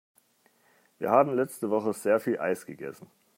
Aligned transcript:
Wir 0.97 1.11
haben 1.11 1.35
letzte 1.35 1.69
Woche 1.69 1.93
sehr 1.93 2.19
viel 2.19 2.39
Eis 2.39 2.65
gegessen. 2.65 3.05